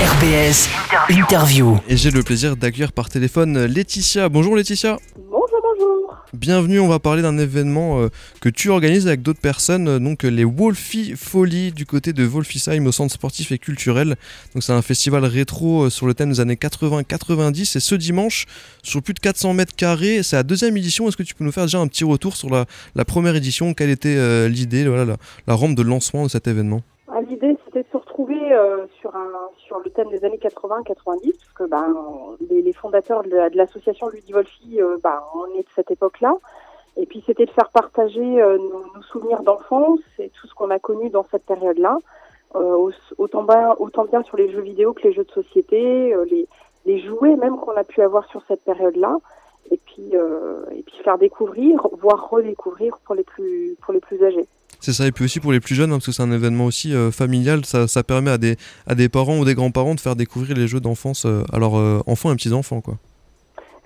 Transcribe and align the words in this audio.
RBS 0.00 0.70
Interview. 1.10 1.76
Et 1.86 1.94
j'ai 1.98 2.10
le 2.10 2.22
plaisir 2.22 2.56
d'accueillir 2.56 2.90
par 2.90 3.10
téléphone 3.10 3.66
Laetitia. 3.66 4.30
Bonjour 4.30 4.56
Laetitia. 4.56 4.96
Bonjour, 5.30 5.60
bonjour. 5.62 6.16
Bienvenue, 6.32 6.80
on 6.80 6.88
va 6.88 6.98
parler 6.98 7.20
d'un 7.20 7.36
événement 7.36 8.00
euh, 8.00 8.08
que 8.40 8.48
tu 8.48 8.70
organises 8.70 9.06
avec 9.06 9.20
d'autres 9.20 9.42
personnes, 9.42 9.88
euh, 9.88 9.98
donc 9.98 10.22
les 10.22 10.44
Wolfie 10.44 11.12
Folies 11.16 11.72
du 11.72 11.84
côté 11.84 12.14
de 12.14 12.24
Wolfisheim 12.24 12.86
au 12.86 12.92
centre 12.92 13.12
sportif 13.12 13.52
et 13.52 13.58
culturel. 13.58 14.16
Donc 14.54 14.62
c'est 14.62 14.72
un 14.72 14.80
festival 14.80 15.22
rétro 15.26 15.82
euh, 15.82 15.90
sur 15.90 16.06
le 16.06 16.14
thème 16.14 16.30
des 16.30 16.40
années 16.40 16.54
80-90 16.54 17.76
et 17.76 17.80
ce 17.80 17.94
dimanche 17.94 18.46
sur 18.82 19.02
plus 19.02 19.12
de 19.12 19.20
400 19.20 19.52
mètres 19.52 19.76
carrés, 19.76 20.22
c'est 20.22 20.36
la 20.36 20.44
deuxième 20.44 20.78
édition. 20.78 21.08
Est-ce 21.08 21.18
que 21.18 21.22
tu 21.24 21.34
peux 21.34 21.44
nous 21.44 21.52
faire 21.52 21.64
déjà 21.64 21.78
un 21.78 21.88
petit 21.88 22.04
retour 22.04 22.36
sur 22.36 22.48
la, 22.48 22.64
la 22.94 23.04
première 23.04 23.36
édition? 23.36 23.74
Quelle 23.74 23.90
était 23.90 24.48
l'idée, 24.48 24.86
voilà, 24.88 25.04
la, 25.04 25.16
la 25.46 25.54
rampe 25.54 25.74
de 25.74 25.82
lancement 25.82 26.24
de 26.24 26.30
cet 26.30 26.48
événement 26.48 26.80
Ah, 27.08 27.20
L'idée, 27.28 27.54
c'était 27.66 27.80
de 27.80 27.86
euh, 28.52 28.86
sur, 29.00 29.12
le 29.12 29.90
thème 29.90 30.08
des 30.10 30.24
années 30.24 30.38
80-90, 30.38 30.84
parce 30.94 31.52
que 31.54 31.64
ben, 31.64 31.94
les, 32.50 32.72
fondateurs 32.72 33.22
de, 33.22 33.30
la- 33.30 33.50
de 33.50 33.56
l'association 33.56 34.08
Ludivolfi, 34.08 34.80
euh, 34.80 34.96
ben, 35.02 35.20
on 35.34 35.46
est 35.58 35.62
de 35.62 35.68
cette 35.74 35.90
époque-là. 35.90 36.34
Et 36.96 37.06
puis, 37.06 37.22
c'était 37.26 37.46
de 37.46 37.50
faire 37.50 37.70
partager 37.70 38.42
euh, 38.42 38.58
nos, 38.58 39.02
souvenirs 39.02 39.42
d'enfance 39.42 40.00
et 40.18 40.28
tout 40.30 40.46
ce 40.46 40.54
qu'on 40.54 40.70
a 40.70 40.78
connu 40.78 41.08
dans 41.10 41.24
cette 41.30 41.44
période-là, 41.46 41.98
euh, 42.56 42.76
au- 42.76 42.92
autant, 43.18 43.42
bien, 44.04 44.22
sur 44.24 44.36
les 44.36 44.50
jeux 44.50 44.60
vidéo 44.62 44.92
que 44.92 45.02
les 45.02 45.12
jeux 45.12 45.24
de 45.24 45.30
société, 45.30 46.14
les, 46.84 46.98
jouets 47.00 47.36
même 47.36 47.56
qu'on 47.58 47.76
a 47.76 47.84
pu 47.84 48.02
avoir 48.02 48.26
sur 48.26 48.42
cette 48.48 48.64
période-là. 48.64 49.16
Et 49.70 49.76
puis, 49.76 50.12
et 50.72 50.82
puis 50.82 50.96
faire 51.04 51.16
découvrir, 51.18 51.86
voire 52.00 52.28
redécouvrir 52.30 52.98
pour 53.04 53.14
les 53.14 53.22
plus, 53.22 53.76
pour 53.82 53.92
les 53.94 54.00
plus 54.00 54.22
âgés. 54.24 54.48
C'est 54.80 54.92
ça, 54.92 55.06
et 55.06 55.12
puis 55.12 55.24
aussi 55.24 55.40
pour 55.40 55.52
les 55.52 55.60
plus 55.60 55.74
jeunes, 55.74 55.90
hein, 55.90 55.96
parce 55.96 56.06
que 56.06 56.12
c'est 56.12 56.22
un 56.22 56.32
événement 56.32 56.64
aussi 56.64 56.94
euh, 56.94 57.10
familial, 57.10 57.66
ça, 57.66 58.02
permet 58.02 58.30
à 58.30 58.38
des, 58.38 58.56
à 58.86 58.94
des 58.94 59.10
parents 59.10 59.38
ou 59.38 59.44
des 59.44 59.54
grands-parents 59.54 59.94
de 59.94 60.00
faire 60.00 60.16
découvrir 60.16 60.56
les 60.56 60.66
jeux 60.66 60.80
d'enfance 60.80 61.26
euh, 61.26 61.42
à 61.52 61.58
leurs 61.58 61.78
euh, 61.78 62.00
enfants 62.06 62.32
et 62.32 62.36
petits-enfants. 62.36 62.82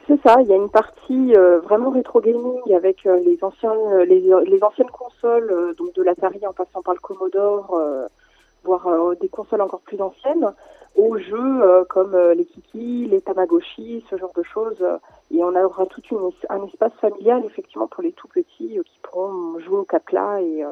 C'est 0.07 0.21
ça, 0.23 0.37
il 0.41 0.47
y 0.47 0.53
a 0.53 0.57
une 0.57 0.69
partie 0.69 1.33
vraiment 1.67 1.91
rétro 1.91 2.21
gaming 2.21 2.61
avec 2.77 3.05
les 3.05 3.39
anciens 3.41 3.73
les, 4.07 4.21
les 4.21 4.63
anciennes 4.63 4.91
consoles 4.91 5.75
donc 5.79 5.95
de 5.95 6.03
l'Atari 6.03 6.41
en 6.47 6.53
passant 6.53 6.83
par 6.83 6.93
le 6.93 7.01
Commodore 7.01 7.75
voire 8.65 8.87
euh, 8.87 9.15
des 9.21 9.29
consoles 9.29 9.61
encore 9.61 9.81
plus 9.81 10.01
anciennes 10.01 10.53
aux 10.97 11.19
jeux 11.19 11.63
euh, 11.63 11.85
comme 11.89 12.15
euh, 12.15 12.35
les 12.35 12.45
Kiki, 12.45 13.07
les 13.11 13.21
Tamagotchi, 13.21 14.05
ce 14.11 14.17
genre 14.17 14.33
de 14.37 14.43
choses 14.43 14.85
et 15.31 15.43
on 15.43 15.55
aura 15.55 15.87
tout 15.87 16.03
une, 16.11 16.31
un 16.49 16.67
espace 16.67 16.93
familial 17.01 17.43
effectivement 17.45 17.89
pour 17.89 18.03
les 18.03 18.13
tout 18.13 18.29
petits 18.29 18.79
qui 18.85 19.01
pourront 19.03 19.59
jouer 19.61 19.79
au 19.79 19.85
capla 19.85 20.41
et 20.41 20.65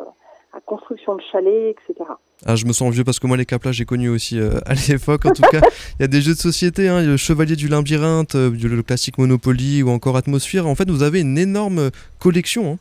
à 0.52 0.60
construction 0.60 1.16
de 1.16 1.22
chalets, 1.32 1.76
etc. 1.88 2.10
Ah, 2.44 2.56
je 2.56 2.66
me 2.66 2.72
sens 2.72 2.92
vieux 2.92 3.04
parce 3.04 3.18
que 3.18 3.26
moi, 3.26 3.36
les 3.36 3.46
caplas, 3.46 3.72
j'ai 3.72 3.84
connu 3.84 4.08
aussi 4.08 4.38
euh, 4.38 4.58
à 4.66 4.74
l'époque. 4.74 5.24
En 5.26 5.30
tout 5.32 5.42
cas, 5.42 5.60
il 5.98 6.02
y 6.02 6.04
a 6.04 6.08
des 6.08 6.20
jeux 6.20 6.34
de 6.34 6.38
société, 6.38 6.88
hein, 6.88 7.02
le 7.02 7.16
Chevalier 7.16 7.56
du 7.56 7.68
Labyrinthe, 7.68 8.34
euh, 8.34 8.50
le 8.50 8.82
classique 8.82 9.18
Monopoly 9.18 9.82
ou 9.82 9.88
encore 9.90 10.16
Atmosphère. 10.16 10.66
En 10.66 10.74
fait, 10.74 10.90
vous 10.90 11.02
avez 11.02 11.20
une 11.20 11.38
énorme 11.38 11.90
collection. 12.18 12.72
hein. 12.72 12.78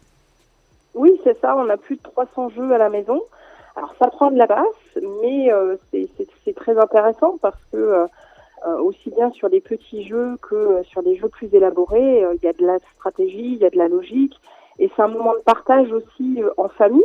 Oui, 0.94 1.12
c'est 1.24 1.40
ça. 1.40 1.56
On 1.56 1.70
a 1.70 1.78
plus 1.78 1.96
de 1.96 2.02
300 2.04 2.50
jeux 2.50 2.74
à 2.74 2.78
la 2.78 2.90
maison. 2.90 3.22
Alors, 3.76 3.94
ça 4.00 4.08
prend 4.08 4.32
de 4.32 4.38
la 4.38 4.48
place, 4.48 4.66
mais 5.22 5.52
euh, 5.52 5.78
c'est- 5.92 6.10
très 6.56 6.78
intéressant 6.78 7.38
parce 7.42 7.58
que 7.72 7.78
euh, 7.78 8.06
euh, 8.68 8.78
aussi 8.82 9.10
bien 9.10 9.32
sur 9.32 9.50
des 9.50 9.62
petits 9.62 10.04
jeux 10.08 10.38
que 10.42 10.54
euh, 10.56 10.84
sur 10.84 11.02
des 11.02 11.16
jeux 11.16 11.30
plus 11.30 11.52
élaborés, 11.56 12.24
euh, 12.24 12.36
il 12.36 12.44
y 12.44 12.48
a 12.48 12.54
de 12.54 12.66
la 12.66 12.78
stratégie, 12.96 13.54
il 13.54 13.58
y 13.58 13.66
a 13.66 13.70
de 13.70 13.78
la 13.78 13.88
logique, 13.88 14.36
et 14.80 14.92
c'est 14.96 15.02
un 15.02 15.08
moment 15.08 15.34
de 15.34 15.40
partage 15.40 15.92
aussi 15.92 16.42
en 16.58 16.68
famille. 16.70 17.04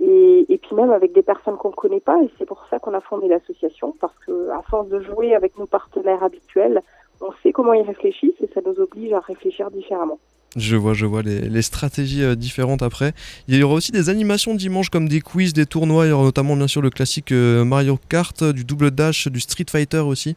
Et, 0.00 0.46
et 0.52 0.58
puis 0.58 0.76
même 0.76 0.92
avec 0.92 1.12
des 1.12 1.22
personnes 1.22 1.56
qu'on 1.56 1.70
ne 1.70 1.74
connaît 1.74 2.00
pas, 2.00 2.22
et 2.22 2.30
c'est 2.38 2.46
pour 2.46 2.64
ça 2.70 2.78
qu'on 2.78 2.94
a 2.94 3.00
fondé 3.00 3.26
l'association, 3.26 3.92
parce 4.00 4.16
que 4.24 4.48
à 4.50 4.62
force 4.62 4.88
de 4.88 5.00
jouer 5.00 5.34
avec 5.34 5.58
nos 5.58 5.66
partenaires 5.66 6.22
habituels, 6.22 6.80
on 7.20 7.32
sait 7.42 7.50
comment 7.52 7.72
ils 7.72 7.82
réfléchissent 7.86 8.40
et 8.40 8.48
ça 8.54 8.60
nous 8.64 8.78
oblige 8.80 9.12
à 9.12 9.18
réfléchir 9.20 9.70
différemment. 9.72 10.18
Je 10.58 10.76
vois, 10.76 10.92
je 10.92 11.06
vois 11.06 11.22
les, 11.22 11.62
stratégies 11.62 12.24
euh, 12.24 12.34
différentes 12.34 12.82
après. 12.82 13.12
Il 13.46 13.56
y 13.56 13.62
aura 13.62 13.74
aussi 13.74 13.92
des 13.92 14.08
animations 14.08 14.54
dimanche 14.54 14.90
comme 14.90 15.08
des 15.08 15.20
quiz, 15.20 15.52
des 15.52 15.66
tournois. 15.66 16.06
Il 16.06 16.10
y 16.10 16.12
aura 16.12 16.24
notamment 16.24 16.56
bien 16.56 16.66
sûr 16.66 16.82
le 16.82 16.90
classique 16.90 17.32
euh, 17.32 17.64
Mario 17.64 17.98
Kart, 18.08 18.42
euh, 18.42 18.52
du 18.52 18.64
double 18.64 18.90
dash, 18.90 19.28
du 19.28 19.40
Street 19.40 19.66
Fighter 19.70 20.00
aussi. 20.00 20.36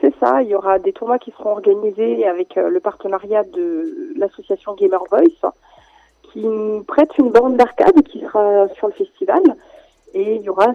C'est 0.00 0.14
ça, 0.20 0.42
il 0.42 0.48
y 0.48 0.54
aura 0.54 0.78
des 0.78 0.92
tournois 0.92 1.18
qui 1.18 1.32
seront 1.32 1.50
organisés 1.50 2.26
avec 2.26 2.56
le 2.56 2.78
partenariat 2.78 3.42
de 3.42 4.14
l'association 4.16 4.74
Gamer 4.74 5.02
Voice, 5.10 5.50
qui 6.22 6.40
nous 6.40 6.84
prête 6.84 7.10
une 7.18 7.30
borne 7.30 7.56
d'arcade 7.56 8.02
qui 8.02 8.20
sera 8.20 8.68
sur 8.76 8.88
le 8.88 8.92
festival. 8.92 9.42
Et 10.12 10.36
il 10.36 10.42
y 10.42 10.48
aura, 10.48 10.74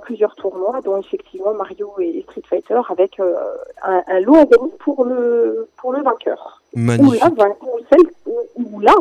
plusieurs 0.00 0.36
tournois, 0.36 0.80
dont 0.84 1.00
effectivement 1.00 1.54
Mario 1.54 1.90
et 2.00 2.22
Street 2.28 2.42
Fighter, 2.48 2.80
avec 2.90 3.18
un, 3.18 4.02
un 4.06 4.20
lot 4.20 4.36
à 4.36 4.44
gagner 4.44 4.72
pour 4.78 5.04
le 5.04 5.68
vainqueur. 6.04 6.59
Magnifique. 6.74 7.22
ou 7.24 7.80
celle, 7.90 8.34
ou, 8.56 8.80
la. 8.80 8.94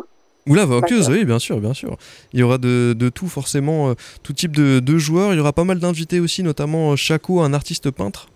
Vainqueuse, 0.66 1.09
oui, 1.09 1.25
bien 1.25 1.38
sûr, 1.38 1.59
bien 1.59 1.74
sûr. 1.74 1.96
Il 2.34 2.40
y 2.40 2.44
aura 2.44 2.57
de, 2.57 2.94
de 2.94 3.09
tout, 3.09 3.28
forcément, 3.28 3.90
euh, 3.90 3.94
tout 4.24 4.34
type 4.34 4.56
de, 4.56 4.80
de 4.80 4.97
joueurs. 4.97 5.34
Il 5.34 5.38
y 5.38 5.40
aura 5.40 5.53
pas 5.53 5.63
mal 5.63 5.80
d'invités 5.80 6.19
aussi, 6.19 6.41
notamment 6.41 6.91
euh, 6.91 6.96
Chaco, 6.96 7.41
un 7.41 7.53
artiste 7.53 7.91
peintre. 7.91 8.28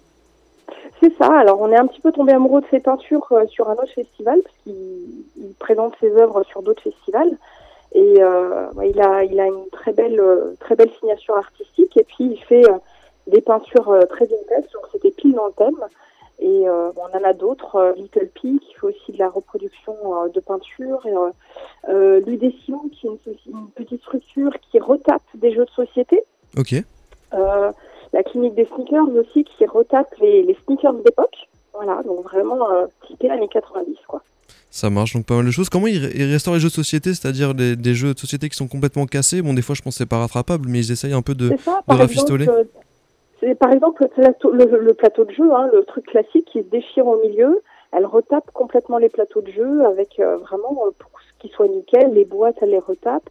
C'est 1.01 1.13
ça. 1.17 1.25
Alors, 1.39 1.59
on 1.59 1.71
est 1.71 1.77
un 1.77 1.87
petit 1.87 2.01
peu 2.01 2.11
tombé 2.11 2.33
amoureux 2.33 2.61
de 2.61 2.67
ses 2.69 2.79
peintures 2.79 3.27
euh, 3.31 3.47
sur 3.47 3.67
un 3.67 3.73
autre 3.73 3.93
festival, 3.95 4.39
parce 4.43 4.55
qu'il 4.63 4.73
il 5.37 5.53
présente 5.59 5.95
ses 5.99 6.11
œuvres 6.11 6.43
sur 6.43 6.61
d'autres 6.61 6.83
festivals. 6.83 7.35
Et 7.93 8.23
euh, 8.23 8.67
il 8.83 8.99
a, 9.01 9.23
il 9.23 9.39
a 9.39 9.45
une 9.45 9.69
très 9.71 9.93
belle, 9.93 10.19
euh, 10.19 10.55
très 10.59 10.75
belle 10.75 10.89
signature 10.99 11.37
artistique. 11.37 11.95
Et 11.97 12.03
puis, 12.03 12.25
il 12.25 12.43
fait 12.47 12.67
euh, 12.67 12.77
des 13.27 13.41
peintures 13.41 13.95
très 14.09 14.25
vintage. 14.25 14.71
Donc, 14.73 14.83
c'était 14.91 15.11
pile 15.11 15.33
dans 15.33 15.47
le 15.47 15.53
thème. 15.53 15.77
Et 16.43 16.67
euh, 16.67 16.91
on 16.97 17.17
en 17.17 17.23
a 17.23 17.31
d'autres. 17.33 17.77
euh, 17.77 17.93
Little 17.95 18.27
P, 18.27 18.59
qui 18.59 18.73
fait 18.73 18.87
aussi 18.87 19.13
de 19.13 19.17
la 19.17 19.29
reproduction 19.29 19.95
euh, 20.03 20.27
de 20.27 20.41
peinture. 20.41 21.01
Et, 21.05 21.13
euh, 21.89 22.21
qui 22.21 23.07
est 23.07 23.45
une, 23.47 23.69
petite 23.73 24.01
structure 24.01 24.51
qui 24.69 24.79
retape 24.79 25.23
des 25.35 25.53
jeux 25.53 25.63
de 25.65 25.69
société. 25.71 26.21
Ok. 26.57 26.75
La 27.31 28.21
clinique 28.23 28.53
des 28.53 28.65
sneakers 28.65 29.07
aussi 29.15 29.43
qui 29.43 29.65
retape 29.65 30.13
les, 30.19 30.43
les 30.43 30.55
sneakers 30.65 30.93
d'époque. 30.93 31.47
Voilà, 31.73 32.03
donc 32.03 32.23
vraiment 32.25 32.67
typé 33.07 33.29
années 33.31 33.47
90 33.47 33.95
quoi. 34.07 34.21
Ça 34.69 34.91
marche, 34.91 35.13
donc 35.13 35.25
pas 35.25 35.35
mal 35.35 35.45
de 35.45 35.51
choses. 35.51 35.69
Comment 35.69 35.87
ils, 35.87 35.97
restaurent 36.31 36.53
les 36.53 36.59
jeux 36.59 36.67
de 36.67 36.73
société, 36.73 37.15
c'est-à-dire 37.15 37.55
des, 37.55 37.75
des 37.75 37.95
jeux 37.95 38.13
de 38.13 38.19
société 38.19 38.49
qui 38.49 38.55
sont 38.55 38.67
complètement 38.67 39.07
cassés? 39.07 39.41
Bon, 39.41 39.53
des 39.53 39.63
fois, 39.63 39.73
je 39.73 39.81
pense 39.81 39.95
que 39.95 39.97
c'est 39.99 40.05
pas 40.05 40.19
rattrapable, 40.19 40.69
mais 40.69 40.79
ils 40.79 40.91
essayent 40.91 41.13
un 41.13 41.23
peu 41.23 41.33
de. 41.33 41.55
Ça, 41.63 41.81
de 41.87 41.93
rafistoler. 41.95 42.43
exemple. 42.43 42.67
Par 43.59 43.71
exemple 43.71 44.03
le 44.03 44.09
plateau, 44.09 44.51
le, 44.51 44.93
plateau 44.93 45.25
de 45.25 45.31
jeu, 45.31 45.53
hein, 45.53 45.69
le 45.71 45.83
truc 45.83 46.05
classique 46.05 46.45
qui 46.51 46.59
se 46.59 46.67
déchire 46.67 47.07
au 47.07 47.19
milieu. 47.21 47.61
Elle 47.91 48.05
retape 48.05 48.49
complètement 48.51 48.97
les 48.97 49.09
plateaux 49.09 49.41
de 49.41 49.51
jeu 49.51 49.85
avec 49.85 50.19
euh, 50.19 50.37
vraiment 50.37 50.85
euh, 50.87 50.91
pour 50.97 51.11
qu'ils 51.39 51.51
soient 51.51 51.67
nickel. 51.67 52.13
Les 52.13 52.25
boîtes, 52.25 52.57
elle 52.61 52.71
les 52.71 52.79
retape. 52.79 53.29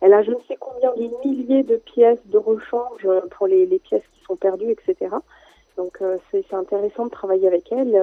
Elle 0.00 0.12
a 0.12 0.22
je 0.22 0.32
ne 0.32 0.40
sais 0.48 0.56
combien 0.58 0.92
de 0.94 1.26
milliers 1.26 1.62
de 1.62 1.76
pièces 1.76 2.26
de 2.26 2.38
rechange 2.38 3.06
euh, 3.06 3.20
pour 3.30 3.46
les, 3.46 3.66
pièces 3.78 4.02
qui 4.14 4.24
sont 4.24 4.36
perdues, 4.36 4.70
etc. 4.70 5.14
Donc 5.78 6.02
c'est 6.30 6.52
intéressant 6.52 7.06
de 7.06 7.10
travailler 7.10 7.46
avec 7.46 7.72
elle 7.72 7.98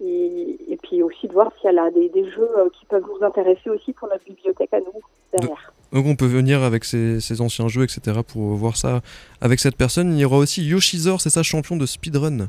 et, 0.00 0.78
puis 0.82 1.02
aussi 1.02 1.28
de 1.28 1.34
voir 1.34 1.52
si 1.60 1.66
elle 1.66 1.78
a 1.78 1.90
des, 1.90 2.08
des 2.08 2.30
jeux 2.30 2.48
qui 2.72 2.86
peuvent 2.86 3.04
nous 3.06 3.22
intéresser 3.22 3.68
aussi 3.68 3.92
pour 3.92 4.08
notre 4.08 4.24
bibliothèque 4.24 4.72
à 4.72 4.80
nous 4.80 5.02
derrière. 5.30 5.74
Donc, 5.94 6.06
on 6.06 6.16
peut 6.16 6.26
venir 6.26 6.64
avec 6.64 6.84
ses, 6.84 7.40
anciens 7.40 7.68
jeux, 7.68 7.84
etc., 7.84 8.18
pour 8.26 8.42
voir 8.54 8.76
ça 8.76 9.00
avec 9.40 9.60
cette 9.60 9.76
personne. 9.76 10.12
Il 10.12 10.18
y 10.18 10.24
aura 10.24 10.38
aussi 10.38 10.64
Yoshizor, 10.64 11.20
c'est 11.20 11.30
ça, 11.30 11.44
champion 11.44 11.76
de 11.76 11.86
speedrun. 11.86 12.48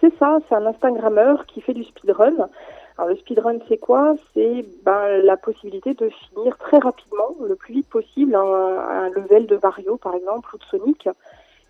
C'est 0.00 0.16
ça, 0.18 0.38
c'est 0.48 0.54
un 0.54 0.64
Instagrammeur 0.64 1.44
qui 1.44 1.60
fait 1.60 1.74
du 1.74 1.84
speedrun. 1.84 2.48
Alors 2.96 3.10
le 3.10 3.16
speedrun, 3.16 3.58
c'est 3.68 3.76
quoi? 3.76 4.14
C'est 4.32 4.64
ben, 4.82 5.20
la 5.22 5.36
possibilité 5.36 5.92
de 5.92 6.08
finir 6.08 6.56
très 6.56 6.78
rapidement, 6.78 7.36
le 7.46 7.54
plus 7.54 7.74
vite 7.74 7.88
possible, 7.88 8.34
un, 8.34 8.40
un 8.40 9.10
level 9.10 9.46
de 9.46 9.58
Mario 9.62 9.98
par 9.98 10.14
exemple 10.14 10.54
ou 10.54 10.58
de 10.58 10.64
Sonic. 10.64 11.08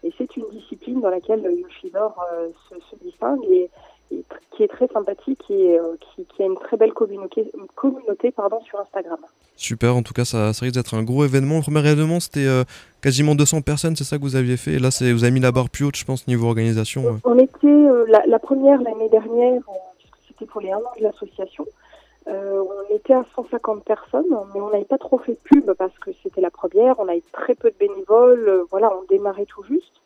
Et 0.04 0.12
c'est 0.16 0.36
une 0.36 0.48
discipline 0.52 1.00
dans 1.00 1.10
laquelle 1.10 1.42
Yoshidor 1.42 2.24
euh, 2.32 2.48
se, 2.68 2.74
se 2.90 3.02
distingue 3.02 3.44
et, 3.50 3.68
et 4.10 4.24
qui 4.50 4.62
est 4.62 4.68
très 4.68 4.88
sympathique 4.88 5.42
et 5.50 5.78
euh, 5.78 5.96
qui, 6.00 6.24
qui 6.24 6.42
a 6.42 6.46
une 6.46 6.56
très 6.56 6.76
belle 6.76 6.92
communauté, 6.92 7.50
une 7.56 7.66
communauté 7.74 8.30
pardon, 8.30 8.60
sur 8.62 8.80
Instagram. 8.80 9.18
Super, 9.56 9.96
en 9.96 10.02
tout 10.02 10.12
cas, 10.12 10.24
ça, 10.24 10.52
ça 10.52 10.64
risque 10.64 10.74
d'être 10.74 10.94
un 10.94 11.02
gros 11.02 11.24
événement. 11.24 11.56
Le 11.56 11.62
premier 11.62 11.88
événement, 11.88 12.20
c'était 12.20 12.46
euh, 12.46 12.64
quasiment 13.00 13.34
200 13.34 13.62
personnes, 13.62 13.96
c'est 13.96 14.04
ça 14.04 14.16
que 14.16 14.22
vous 14.22 14.36
aviez 14.36 14.56
fait. 14.56 14.72
Et 14.72 14.78
là, 14.78 14.88
vous 15.00 15.24
avez 15.24 15.30
mis 15.30 15.40
la 15.40 15.52
barre 15.52 15.70
plus 15.70 15.84
haute, 15.84 15.96
je 15.96 16.04
pense, 16.04 16.26
niveau 16.26 16.46
organisation. 16.48 17.20
On 17.24 17.38
était 17.38 17.66
euh, 17.66 18.04
la, 18.08 18.24
la 18.26 18.38
première 18.38 18.80
l'année 18.82 19.08
dernière, 19.08 19.62
c'était 20.28 20.46
pour 20.46 20.60
les 20.60 20.70
un 20.72 20.78
an 20.78 20.92
de 20.98 21.04
l'association. 21.04 21.66
on 22.26 22.94
était 22.94 23.14
à 23.14 23.24
150 23.36 23.84
personnes, 23.84 24.26
mais 24.54 24.60
on 24.60 24.70
n'avait 24.70 24.84
pas 24.84 24.98
trop 24.98 25.18
fait 25.18 25.32
de 25.32 25.38
pub 25.44 25.72
parce 25.74 25.96
que 25.98 26.10
c'était 26.22 26.40
la 26.40 26.50
première. 26.50 26.98
On 26.98 27.08
avait 27.08 27.22
très 27.32 27.54
peu 27.54 27.70
de 27.70 27.76
bénévoles. 27.78 28.64
voilà, 28.70 28.92
on 28.92 29.04
démarrait 29.08 29.46
tout 29.46 29.62
juste. 29.64 30.01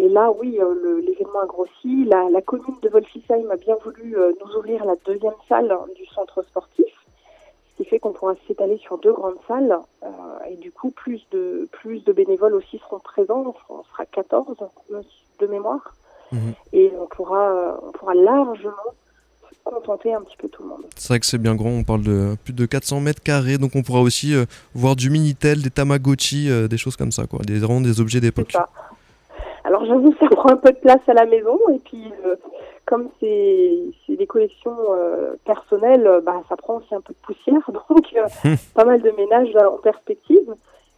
Et 0.00 0.08
là, 0.08 0.30
oui, 0.40 0.58
euh, 0.58 1.02
l'événement 1.02 1.40
a 1.42 1.46
grossi. 1.46 2.04
La, 2.06 2.30
la 2.30 2.40
commune 2.40 2.78
de 2.82 2.88
Wolfisheim 2.88 3.50
a 3.50 3.56
bien 3.56 3.76
voulu 3.84 4.16
euh, 4.16 4.32
nous 4.40 4.56
ouvrir 4.56 4.84
la 4.86 4.94
deuxième 5.04 5.34
salle 5.46 5.70
hein, 5.70 5.84
du 5.94 6.06
centre 6.06 6.42
sportif, 6.42 6.86
ce 7.72 7.76
qui 7.76 7.84
fait 7.88 7.98
qu'on 7.98 8.12
pourra 8.12 8.34
s'étaler 8.46 8.78
sur 8.78 8.96
deux 8.96 9.12
grandes 9.12 9.40
salles. 9.46 9.76
euh, 10.02 10.08
et 10.50 10.56
du 10.56 10.72
coup, 10.72 10.90
plus 10.90 11.20
de 11.32 11.68
plus 11.70 12.02
de 12.04 12.12
bénévoles 12.12 12.54
aussi 12.54 12.78
seront 12.78 12.98
présents. 13.00 13.54
On 13.68 13.82
sera 13.92 14.06
14 14.06 14.56
de 15.40 15.46
mémoire. 15.46 15.94
Mhm. 16.32 16.52
et 16.72 16.92
on 16.96 17.06
pourra, 17.08 17.80
on 17.82 17.90
pourra 17.90 18.14
largement 18.14 18.94
contenter 19.64 20.14
un 20.14 20.22
petit 20.22 20.36
peu 20.36 20.48
tout 20.48 20.62
le 20.62 20.68
monde. 20.68 20.82
C'est 20.96 21.08
vrai 21.08 21.20
que 21.20 21.26
c'est 21.26 21.38
bien 21.38 21.54
grand, 21.54 21.70
on 21.70 21.84
parle 21.84 22.02
de 22.02 22.36
plus 22.44 22.52
de 22.52 22.66
400 22.66 23.00
mètres 23.00 23.22
carrés, 23.22 23.58
donc 23.58 23.72
on 23.74 23.82
pourra 23.82 24.00
aussi 24.00 24.34
euh, 24.34 24.44
voir 24.74 24.96
du 24.96 25.10
Minitel, 25.10 25.62
des 25.62 25.70
Tamagotchi, 25.70 26.50
euh, 26.50 26.68
des 26.68 26.78
choses 26.78 26.96
comme 26.96 27.12
ça, 27.12 27.26
quoi, 27.26 27.40
des, 27.40 27.58
vraiment 27.58 27.80
des 27.80 28.00
objets 28.00 28.20
d'époque. 28.20 28.56
J'avoue, 29.90 30.14
ça 30.18 30.26
prend 30.28 30.50
un 30.50 30.56
peu 30.56 30.72
de 30.72 30.78
place 30.78 31.06
à 31.08 31.12
la 31.14 31.26
maison. 31.26 31.58
Et 31.74 31.78
puis 31.78 32.04
euh, 32.24 32.36
comme 32.86 33.08
c'est 33.20 33.78
c'est 34.06 34.16
des 34.16 34.26
collections 34.26 34.76
euh, 34.92 35.34
personnelles, 35.44 36.06
euh, 36.06 36.20
bah, 36.20 36.42
ça 36.48 36.56
prend 36.56 36.76
aussi 36.78 36.94
un 36.94 37.00
peu 37.00 37.12
de 37.12 37.18
poussière, 37.26 37.70
donc 37.72 38.06
euh, 38.16 38.26
pas 38.74 38.84
mal 38.84 39.00
de 39.02 39.10
ménage 39.10 39.52
là, 39.52 39.70
en 39.70 39.76
perspective. 39.78 40.54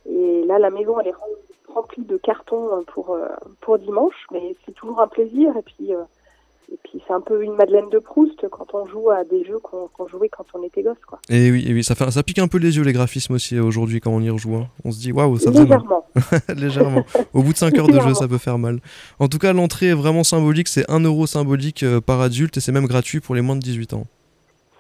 Et 0.09 0.45
là, 0.45 0.59
la 0.59 0.71
maison, 0.71 0.99
elle 1.01 1.09
est 1.09 1.13
rem- 1.13 1.75
remplie 1.75 2.03
de 2.05 2.17
cartons 2.17 2.69
euh, 2.77 2.83
pour 2.93 3.11
euh, 3.15 3.27
pour 3.61 3.79
dimanche, 3.79 4.27
mais 4.33 4.55
c'est 4.65 4.73
toujours 4.73 5.01
un 5.01 5.09
plaisir. 5.09 5.57
Et 5.57 5.63
puis 5.63 5.95
euh, 5.95 6.03
et 6.71 6.79
puis 6.85 7.03
c'est 7.07 7.13
un 7.13 7.21
peu 7.21 7.43
une 7.43 7.55
Madeleine 7.55 7.89
de 7.91 7.99
Proust 7.99 8.47
quand 8.51 8.75
on 8.75 8.87
joue 8.87 9.11
à 9.11 9.25
des 9.25 9.45
jeux 9.45 9.59
qu'on 9.59 9.89
jouait 10.09 10.29
quand 10.29 10.45
on 10.55 10.63
était 10.63 10.83
gosse, 10.83 10.97
quoi. 11.07 11.19
Et 11.31 11.51
oui, 11.51 11.65
et 11.67 11.73
oui 11.73 11.83
ça, 11.85 11.95
fait, 11.95 12.11
ça 12.11 12.23
pique 12.23 12.39
un 12.39 12.49
peu 12.49 12.59
les 12.59 12.77
yeux 12.77 12.83
les 12.85 12.93
graphismes 12.93 13.35
aussi 13.35 13.57
euh, 13.57 13.65
aujourd'hui 13.65 14.01
quand 14.01 14.11
on 14.11 14.21
y 14.21 14.31
rejoue. 14.31 14.55
hein. 14.57 14.67
On 14.85 14.93
se 14.93 14.99
dit 15.01 15.13
waouh, 15.13 15.39
ça 15.39 15.51
faisait 15.51 15.65
mal. 15.67 15.79
Légèrement. 15.81 16.07
Légèrement. 16.55 17.05
Au 17.35 17.43
bout 17.43 17.53
de 17.53 17.59
5 17.59 17.77
heures 17.79 17.87
de 17.87 17.93
jeu, 17.93 17.99
Légèrement. 17.99 18.15
ça 18.15 18.29
peut 18.29 18.39
faire 18.39 18.59
mal. 18.59 18.81
En 19.19 19.29
tout 19.29 19.39
cas, 19.39 19.53
l'entrée 19.53 19.87
est 19.89 19.95
vraiment 19.95 20.25
symbolique, 20.25 20.69
c'est 20.69 20.89
1 20.91 21.01
euro 21.01 21.27
symbolique 21.27 21.83
euh, 21.83 22.01
par 22.01 22.21
adulte 22.21 22.57
et 22.57 22.61
c'est 22.61 22.73
même 22.73 22.87
gratuit 22.87 23.21
pour 23.21 23.35
les 23.35 23.41
moins 23.43 23.57
de 23.57 23.61
18 23.63 23.95
ans. 23.95 24.05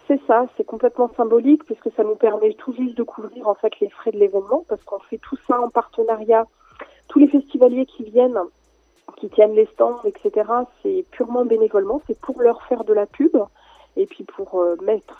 C'est 0.08 0.20
ça, 0.26 0.46
c'est 0.56 0.64
complètement 0.66 1.10
symbolique 1.16 1.64
puisque 1.64 1.88
ça 1.96 2.02
nous 2.04 2.16
permet 2.16 2.54
tout 2.54 2.74
juste 2.74 2.96
de 2.98 3.02
couvrir 3.02 3.48
en 3.48 3.54
fait 3.54 3.72
les 3.80 3.88
frais 3.88 4.10
de 4.12 4.18
l'événement 4.18 4.64
parce 4.68 4.82
qu'on 4.84 4.98
fait 5.08 5.18
tout 5.18 5.36
ça 5.48 5.58
en 5.60 5.70
partenariat. 5.70 6.44
Tous 7.08 7.18
les 7.18 7.28
festivaliers 7.28 7.86
qui 7.86 8.04
viennent, 8.04 8.38
qui 9.16 9.28
tiennent 9.28 9.54
les 9.54 9.66
stands, 9.66 10.00
etc., 10.04 10.48
c'est 10.82 11.04
purement 11.10 11.44
bénévolement, 11.44 12.00
c'est 12.06 12.18
pour 12.20 12.40
leur 12.40 12.62
faire 12.64 12.84
de 12.84 12.92
la 12.92 13.06
pub 13.06 13.36
et 13.96 14.06
puis 14.06 14.24
pour 14.24 14.60
euh, 14.60 14.76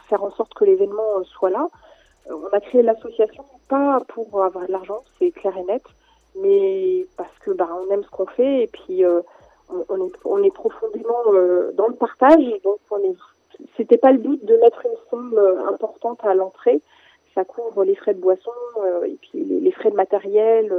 faire 0.09 0.25
en 0.25 0.31
sorte 0.33 0.55
que 0.55 0.65
l'événement 0.65 1.19
euh, 1.19 1.25
soit 1.25 1.51
là. 1.51 1.69
Euh, 2.31 2.35
on 2.35 2.57
a 2.57 2.61
créé 2.61 2.83
l'association 2.83 3.45
pas 3.69 4.01
pour 4.09 4.45
avoir 4.45 4.67
de 4.67 4.73
l'argent, 4.73 5.03
c'est 5.19 5.31
clair 5.31 5.57
et 5.57 5.65
net, 5.65 5.83
mais 6.37 7.07
parce 7.17 7.37
que 7.41 7.51
bah, 7.51 7.69
on 7.71 7.93
aime 7.93 8.05
ce 8.05 8.11
qu'on 8.11 8.27
fait 8.27 8.65
et 8.65 8.67
puis 8.67 9.03
on, 9.89 10.07
est, 10.07 10.13
on 10.25 10.43
est 10.43 10.55
profondément 10.55 11.25
dans 11.75 11.89
le 11.89 11.95
partage, 11.95 12.45
donc 12.65 12.79
c'était 13.77 13.97
pas 13.97 14.13
le 14.13 14.19
but 14.19 14.45
de 14.45 14.57
mettre 14.57 14.85
une 14.85 14.97
somme 15.11 15.39
importante 15.69 16.23
à 16.23 16.35
l'entrée. 16.35 16.83
Ça 17.35 17.45
couvre 17.45 17.85
les 17.85 17.95
frais 17.95 18.13
de 18.13 18.21
boisson 18.21 18.51
et 19.07 19.17
puis 19.23 19.43
les, 19.45 19.73
frais 19.73 19.91
de 19.91 19.97
matériel 19.97 20.71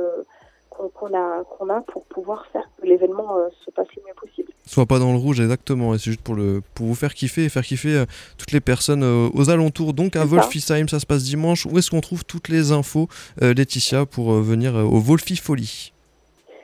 qu'on 0.94 1.14
a, 1.14 1.44
qu'on 1.44 1.70
a 1.70 1.82
pour 1.82 2.04
pouvoir 2.06 2.46
faire 2.52 2.70
que 2.80 2.86
l'événement 2.86 3.38
euh, 3.38 3.50
se 3.66 3.72
passe 3.72 3.88
le 3.96 4.04
mieux 4.08 4.14
possible. 4.16 4.52
Soit 4.66 4.86
pas 4.86 5.00
dans 5.00 5.12
le 5.12 5.18
rouge, 5.18 5.40
exactement. 5.40 5.94
Et 5.94 5.98
c'est 5.98 6.12
juste 6.12 6.22
pour, 6.22 6.36
le, 6.36 6.62
pour 6.74 6.86
vous 6.86 6.96
faire 6.96 7.14
kiffer 7.14 7.46
et 7.46 7.50
faire 7.50 7.64
kiffer 7.64 7.96
euh, 7.96 8.06
toutes 8.38 8.52
les 8.52 8.62
personnes 8.62 9.04
euh, 9.04 9.30
aux 9.34 9.50
alentours. 9.50 9.94
Donc 9.94 10.16
à. 10.16 10.26
Wolfisheim, 10.26 10.88
ça 10.88 11.00
se 11.00 11.06
passe 11.06 11.24
dimanche. 11.24 11.66
Où 11.66 11.78
est-ce 11.78 11.92
qu'on 11.92 12.02
trouve 12.02 12.26
toutes 12.26 12.50
les 12.50 12.72
infos, 12.72 13.08
Laetitia, 13.42 14.06
pour 14.06 14.32
venir 14.34 14.76
au 14.76 15.00
Wolfi 15.00 15.36
Folie? 15.36 15.92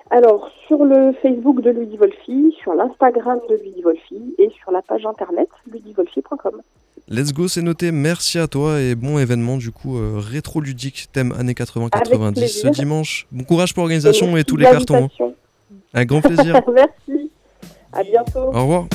Alors, 0.09 0.49
sur 0.67 0.85
le 0.85 1.13
Facebook 1.21 1.61
de 1.61 1.69
Ludivolfi, 1.69 2.55
sur 2.63 2.73
l'Instagram 2.73 3.39
de 3.49 3.55
Ludivolfi 3.63 4.35
et 4.39 4.49
sur 4.61 4.71
la 4.71 4.81
page 4.81 5.05
internet 5.05 5.49
ludivolfi.com. 5.71 6.61
Let's 7.09 7.33
go, 7.33 7.47
c'est 7.47 7.63
noté. 7.63 7.91
Merci 7.91 8.37
à 8.37 8.47
toi 8.47 8.79
et 8.79 8.93
bon 8.93 9.17
événement 9.17 9.57
du 9.57 9.71
coup 9.71 9.97
euh, 9.97 10.19
rétro-ludique, 10.19 11.07
thème 11.11 11.31
années 11.31 11.53
80-90 11.53 12.37
Avec 12.37 12.49
ce 12.49 12.67
dimanche. 12.67 13.25
Bon 13.31 13.43
courage 13.43 13.73
pour 13.73 13.81
l'organisation 13.81 14.27
et 14.27 14.31
merci 14.33 14.45
tous 14.45 14.57
les 14.57 14.65
cartons. 14.65 15.09
hein. 15.19 15.31
Un 15.93 16.05
grand 16.05 16.21
plaisir. 16.21 16.61
Merci. 16.73 17.31
À 17.91 18.03
bientôt. 18.03 18.39
Au 18.53 18.61
revoir. 18.61 18.87